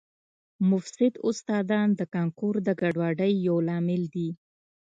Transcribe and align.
مفسد 0.69 1.13
استادان 1.27 1.87
د 1.99 2.01
کانکور 2.13 2.55
د 2.67 2.69
ګډوډۍ 2.81 3.33
یو 3.47 3.57
لامل 3.67 4.03
دي 4.13 4.29